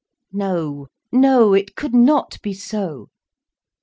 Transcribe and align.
No, 0.33 0.87
no 1.11 1.53
it 1.53 1.75
could 1.75 1.93
not 1.93 2.41
be 2.41 2.55
so. 2.55 3.09